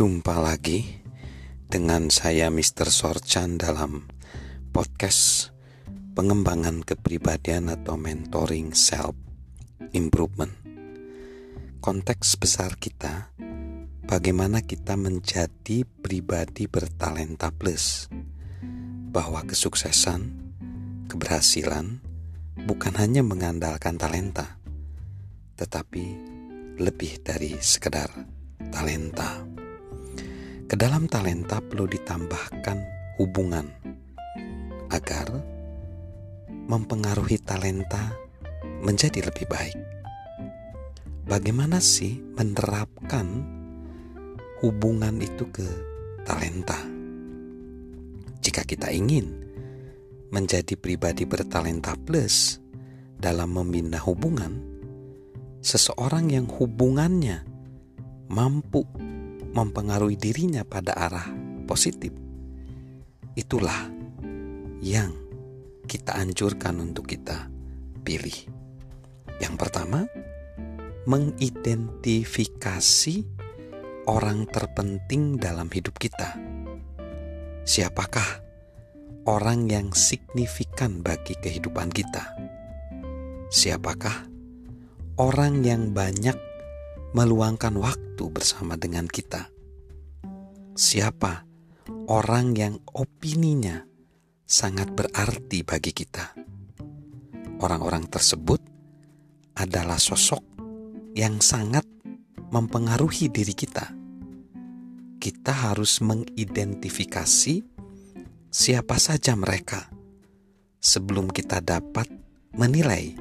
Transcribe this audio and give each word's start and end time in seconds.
Jumpa 0.00 0.40
lagi 0.40 0.80
dengan 1.68 2.08
saya 2.08 2.48
Mr. 2.48 2.88
Sorchan 2.88 3.60
dalam 3.60 4.08
podcast 4.72 5.52
pengembangan 6.16 6.80
kepribadian 6.80 7.68
atau 7.68 8.00
mentoring 8.00 8.72
self 8.72 9.12
improvement. 9.92 10.56
Konteks 11.84 12.40
besar 12.40 12.80
kita 12.80 13.28
bagaimana 14.08 14.64
kita 14.64 14.96
menjadi 14.96 15.84
pribadi 15.84 16.64
bertalenta 16.64 17.52
plus. 17.52 18.08
Bahwa 19.12 19.44
kesuksesan, 19.44 20.32
keberhasilan 21.12 22.00
bukan 22.64 22.94
hanya 22.96 23.20
mengandalkan 23.20 24.00
talenta, 24.00 24.56
tetapi 25.60 26.04
lebih 26.80 27.20
dari 27.20 27.60
sekedar 27.60 28.08
talenta. 28.72 29.49
Ke 30.70 30.78
dalam 30.78 31.10
talenta 31.10 31.58
perlu 31.58 31.90
ditambahkan 31.90 32.78
hubungan 33.18 33.66
agar 34.94 35.26
mempengaruhi 36.46 37.42
talenta 37.42 38.14
menjadi 38.78 39.26
lebih 39.26 39.50
baik. 39.50 39.74
Bagaimana 41.26 41.82
sih 41.82 42.22
menerapkan 42.38 43.42
hubungan 44.62 45.18
itu 45.18 45.50
ke 45.50 45.66
talenta? 46.22 46.78
Jika 48.38 48.62
kita 48.62 48.94
ingin 48.94 49.26
menjadi 50.30 50.78
pribadi 50.78 51.26
bertalenta 51.26 51.98
plus 51.98 52.62
dalam 53.18 53.58
membina 53.58 53.98
hubungan, 53.98 54.62
seseorang 55.66 56.30
yang 56.30 56.46
hubungannya 56.46 57.42
mampu 58.30 58.86
mempengaruhi 59.50 60.14
dirinya 60.16 60.62
pada 60.62 60.94
arah 60.94 61.26
positif, 61.66 62.14
itulah 63.34 63.90
yang 64.80 65.12
kita 65.86 66.16
anjurkan 66.16 66.80
untuk 66.80 67.06
kita 67.10 67.50
pilih. 68.06 68.34
Yang 69.40 69.56
pertama, 69.58 70.06
mengidentifikasi 71.08 73.24
orang 74.06 74.46
terpenting 74.50 75.38
dalam 75.38 75.70
hidup 75.70 75.98
kita. 75.98 76.34
Siapakah 77.66 78.40
orang 79.26 79.70
yang 79.70 79.92
signifikan 79.94 81.02
bagi 81.02 81.34
kehidupan 81.38 81.90
kita? 81.90 82.34
Siapakah 83.50 84.26
orang 85.18 85.64
yang 85.66 85.92
banyak 85.94 86.49
meluangkan 87.10 87.74
waktu 87.74 88.24
bersama 88.30 88.78
dengan 88.78 89.10
kita. 89.10 89.50
Siapa 90.78 91.42
orang 92.06 92.54
yang 92.54 92.78
opininya 92.94 93.82
sangat 94.46 94.94
berarti 94.94 95.66
bagi 95.66 95.90
kita? 95.90 96.38
Orang-orang 97.60 98.06
tersebut 98.06 98.62
adalah 99.58 99.98
sosok 99.98 100.40
yang 101.18 101.42
sangat 101.42 101.84
mempengaruhi 102.54 103.26
diri 103.26 103.54
kita. 103.58 103.90
Kita 105.20 105.52
harus 105.52 106.00
mengidentifikasi 106.00 107.54
siapa 108.48 108.96
saja 108.96 109.36
mereka 109.36 109.90
sebelum 110.80 111.28
kita 111.28 111.60
dapat 111.60 112.08
menilai 112.56 113.18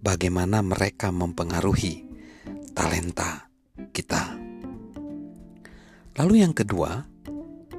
bagaimana 0.00 0.64
mereka 0.64 1.12
mempengaruhi 1.12 2.09
talenta 2.80 3.52
kita. 3.92 4.40
Lalu, 6.16 6.40
yang 6.40 6.56
kedua, 6.56 7.04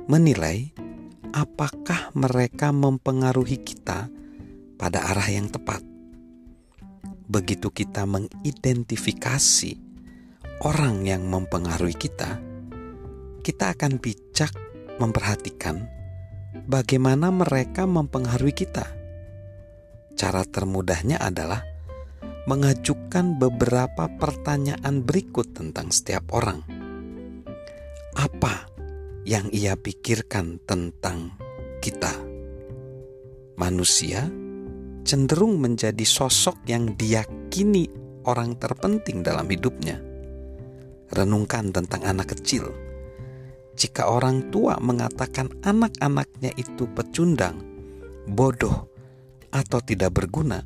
menilai 0.06 0.70
apakah 1.34 2.14
mereka 2.14 2.70
mempengaruhi 2.70 3.66
kita 3.66 4.14
pada 4.78 5.10
arah 5.10 5.26
yang 5.26 5.50
tepat. 5.50 5.82
Begitu 7.26 7.74
kita 7.74 8.06
mengidentifikasi 8.06 9.74
orang 10.62 11.10
yang 11.10 11.26
mempengaruhi 11.26 11.98
kita, 11.98 12.38
kita 13.42 13.74
akan 13.74 13.98
bijak 13.98 14.54
memperhatikan 15.02 15.90
bagaimana 16.70 17.34
mereka 17.34 17.90
mempengaruhi 17.90 18.54
kita. 18.54 18.86
Cara 20.14 20.46
termudahnya 20.46 21.18
adalah 21.18 21.71
mengajukan 22.50 23.38
beberapa 23.38 24.10
pertanyaan 24.18 25.06
berikut 25.06 25.54
tentang 25.54 25.94
setiap 25.94 26.34
orang. 26.34 26.66
Apa 28.18 28.66
yang 29.24 29.48
ia 29.54 29.78
pikirkan 29.78 30.58
tentang 30.66 31.38
kita? 31.80 32.12
Manusia 33.62 34.26
cenderung 35.06 35.62
menjadi 35.62 36.02
sosok 36.02 36.66
yang 36.66 36.98
diyakini 36.98 37.90
orang 38.26 38.58
terpenting 38.58 39.22
dalam 39.22 39.46
hidupnya. 39.46 40.02
Renungkan 41.14 41.70
tentang 41.70 42.02
anak 42.08 42.34
kecil. 42.38 42.72
Jika 43.78 44.10
orang 44.10 44.50
tua 44.54 44.78
mengatakan 44.82 45.50
anak-anaknya 45.62 46.54
itu 46.58 46.86
pecundang, 46.92 47.62
bodoh, 48.30 48.90
atau 49.52 49.80
tidak 49.84 50.16
berguna, 50.16 50.64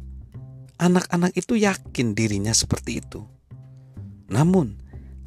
anak-anak 0.75 1.35
itu 1.35 1.55
yakin 1.55 2.15
dirinya 2.15 2.51
seperti 2.51 2.99
itu. 2.99 3.23
Namun, 4.31 4.79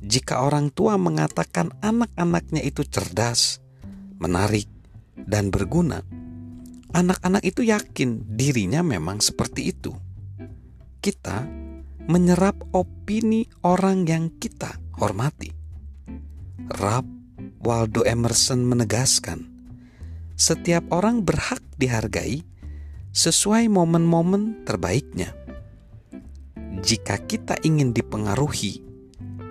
jika 0.02 0.44
orang 0.44 0.70
tua 0.70 0.94
mengatakan 1.00 1.74
anak-anaknya 1.82 2.62
itu 2.62 2.86
cerdas, 2.86 3.58
menarik, 4.18 4.68
dan 5.14 5.50
berguna, 5.50 6.02
anak-anak 6.94 7.42
itu 7.44 7.66
yakin 7.66 8.24
dirinya 8.38 8.80
memang 8.80 9.18
seperti 9.18 9.74
itu. 9.74 9.92
Kita 10.98 11.46
menyerap 12.08 12.56
opini 12.72 13.44
orang 13.62 14.08
yang 14.08 14.32
kita 14.40 14.80
hormati. 14.96 15.52
Rab 16.68 17.06
Waldo 17.60 18.04
Emerson 18.04 18.64
menegaskan, 18.64 19.44
setiap 20.38 20.88
orang 20.94 21.20
berhak 21.26 21.60
dihargai 21.76 22.47
sesuai 23.18 23.66
momen-momen 23.66 24.62
terbaiknya. 24.62 25.34
Jika 26.78 27.18
kita 27.26 27.58
ingin 27.66 27.90
dipengaruhi 27.90 28.78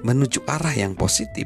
menuju 0.08 0.48
arah 0.48 0.72
yang 0.72 0.96
positif, 0.96 1.44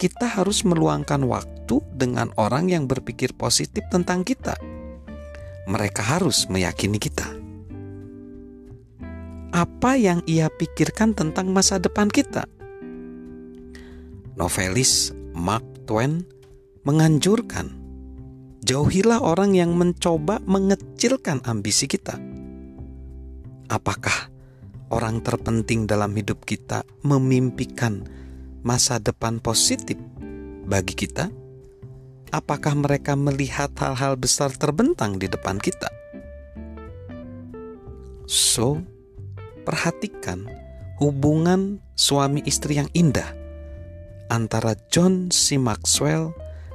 kita 0.00 0.24
harus 0.24 0.64
meluangkan 0.64 1.20
waktu 1.28 1.76
dengan 1.92 2.32
orang 2.40 2.72
yang 2.72 2.88
berpikir 2.88 3.36
positif 3.36 3.84
tentang 3.92 4.24
kita. 4.24 4.56
Mereka 5.68 6.00
harus 6.00 6.48
meyakini 6.48 6.96
kita. 6.96 7.28
Apa 9.52 10.00
yang 10.00 10.24
ia 10.24 10.48
pikirkan 10.48 11.12
tentang 11.12 11.52
masa 11.52 11.76
depan 11.76 12.08
kita? 12.08 12.48
Novelis 14.40 15.12
Mark 15.36 15.84
Twain 15.84 16.24
menganjurkan 16.88 17.79
Jauhilah 18.60 19.24
orang 19.24 19.56
yang 19.56 19.72
mencoba 19.72 20.36
mengecilkan 20.44 21.40
ambisi 21.48 21.88
kita. 21.88 22.20
Apakah 23.72 24.28
orang 24.92 25.24
terpenting 25.24 25.88
dalam 25.88 26.12
hidup 26.12 26.44
kita 26.44 26.84
memimpikan 27.00 28.04
masa 28.60 29.00
depan 29.00 29.40
positif 29.40 29.96
bagi 30.68 30.92
kita? 30.92 31.32
Apakah 32.30 32.76
mereka 32.78 33.16
melihat 33.16 33.72
hal-hal 33.80 34.14
besar 34.20 34.52
terbentang 34.52 35.16
di 35.16 35.26
depan 35.26 35.56
kita? 35.58 35.88
So, 38.28 38.78
perhatikan 39.66 40.46
hubungan 41.02 41.82
suami 41.96 42.44
istri 42.46 42.78
yang 42.78 42.92
indah 42.94 43.34
antara 44.30 44.78
John 44.92 45.34
C. 45.34 45.58
Maxwell 45.58 46.30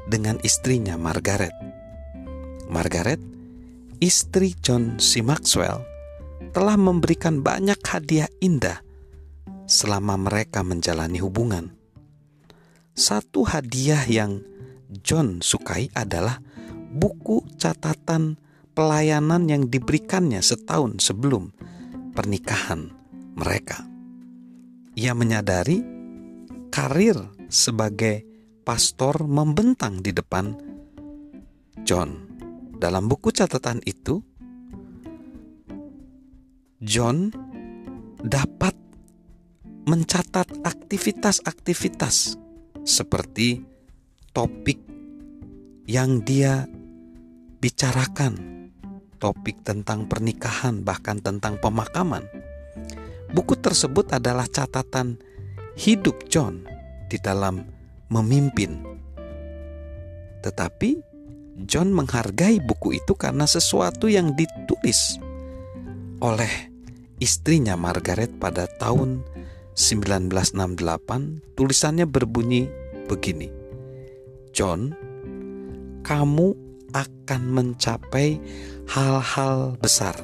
dengan 0.05 0.37
istrinya 0.45 0.95
Margaret. 0.95 1.53
Margaret, 2.69 3.21
istri 4.01 4.57
John 4.61 4.97
C. 4.97 5.21
Maxwell, 5.21 5.85
telah 6.53 6.77
memberikan 6.77 7.41
banyak 7.41 7.77
hadiah 7.85 8.29
indah 8.41 8.81
selama 9.65 10.17
mereka 10.17 10.61
menjalani 10.61 11.19
hubungan. 11.21 11.73
Satu 12.95 13.43
hadiah 13.43 14.07
yang 14.07 14.39
John 15.03 15.43
sukai 15.43 15.91
adalah 15.91 16.39
buku 16.95 17.43
catatan 17.59 18.39
pelayanan 18.71 19.51
yang 19.51 19.67
diberikannya 19.67 20.39
setahun 20.39 21.03
sebelum 21.03 21.51
pernikahan 22.15 22.91
mereka. 23.35 23.83
Ia 24.95 25.11
menyadari 25.11 25.83
karir 26.71 27.19
sebagai 27.51 28.34
pastor 28.65 29.29
membentang 29.29 30.01
di 30.01 30.09
depan 30.09 30.57
John. 31.85 32.25
Dalam 32.75 33.05
buku 33.05 33.29
catatan 33.29 33.77
itu, 33.85 34.19
John 36.81 37.29
dapat 38.25 38.73
mencatat 39.85 40.65
aktivitas-aktivitas 40.65 42.41
seperti 42.81 43.61
topik 44.33 44.81
yang 45.85 46.25
dia 46.25 46.65
bicarakan, 47.61 48.33
topik 49.21 49.61
tentang 49.61 50.09
pernikahan, 50.09 50.81
bahkan 50.81 51.21
tentang 51.21 51.61
pemakaman. 51.61 52.25
Buku 53.29 53.61
tersebut 53.61 54.09
adalah 54.09 54.49
catatan 54.49 55.21
hidup 55.77 56.25
John 56.33 56.65
di 57.05 57.21
dalam 57.21 57.74
memimpin. 58.15 58.79
Tetapi 60.39 61.03
John 61.67 61.91
menghargai 61.91 62.59
buku 62.63 62.99
itu 62.99 63.15
karena 63.15 63.47
sesuatu 63.47 64.11
yang 64.11 64.35
ditulis 64.35 65.19
oleh 66.19 66.51
istrinya 67.19 67.79
Margaret 67.79 68.35
pada 68.39 68.67
tahun 68.79 69.23
1968. 69.75 71.55
Tulisannya 71.55 72.07
berbunyi 72.07 72.67
begini. 73.07 73.51
John, 74.55 74.95
kamu 76.03 76.47
akan 76.95 77.41
mencapai 77.51 78.39
hal-hal 78.87 79.75
besar 79.79 80.15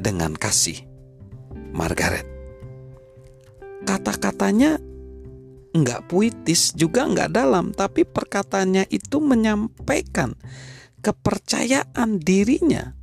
dengan 0.00 0.32
kasih. 0.32 0.80
Margaret. 1.76 2.24
Kata-katanya 3.84 4.80
nggak 5.76 6.08
puitis 6.08 6.72
juga 6.72 7.04
nggak 7.04 7.30
dalam, 7.32 7.72
tapi 7.76 8.08
perkataannya 8.08 8.88
itu 8.88 9.20
menyampaikan 9.20 10.32
kepercayaan 11.04 12.18
dirinya 12.18 12.96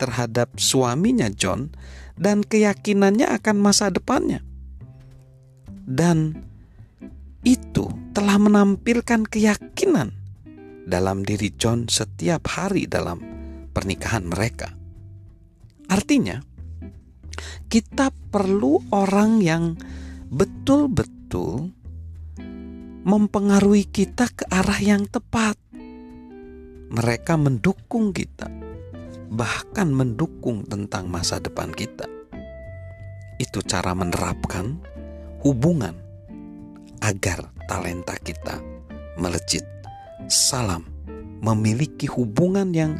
terhadap 0.00 0.58
suaminya 0.58 1.30
John 1.30 1.70
dan 2.18 2.42
keyakinannya 2.42 3.30
akan 3.30 3.56
masa 3.60 3.92
depannya. 3.94 4.42
Dan 5.84 6.32
itu 7.44 7.86
telah 8.16 8.40
menampilkan 8.40 9.28
keyakinan 9.28 10.16
dalam 10.88 11.24
diri 11.24 11.52
John 11.54 11.86
setiap 11.86 12.48
hari 12.48 12.88
dalam 12.88 13.20
pernikahan 13.70 14.24
mereka. 14.24 14.72
Artinya, 15.92 16.40
kita 17.68 18.08
perlu 18.32 18.80
orang 18.94 19.44
yang 19.44 19.76
betul-betul 20.32 21.70
mempengaruhi 23.04 23.84
kita 23.84 24.32
ke 24.32 24.48
arah 24.48 24.80
yang 24.80 25.04
tepat. 25.04 25.60
Mereka 26.88 27.36
mendukung 27.36 28.16
kita, 28.16 28.48
bahkan 29.28 29.92
mendukung 29.92 30.64
tentang 30.64 31.12
masa 31.12 31.36
depan 31.36 31.68
kita. 31.68 32.08
Itu 33.36 33.60
cara 33.60 33.92
menerapkan 33.92 34.80
hubungan 35.44 35.92
agar 37.04 37.52
talenta 37.68 38.16
kita 38.16 38.56
melejit. 39.20 39.68
Salam 40.24 40.88
memiliki 41.44 42.08
hubungan 42.08 42.72
yang 42.72 42.96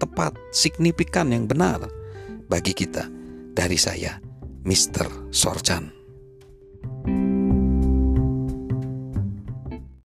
tepat, 0.00 0.32
signifikan, 0.48 1.28
yang 1.28 1.44
benar 1.44 1.84
bagi 2.48 2.72
kita. 2.72 3.04
Dari 3.52 3.76
saya, 3.76 4.16
Mr. 4.64 5.28
Sorjan. 5.28 5.99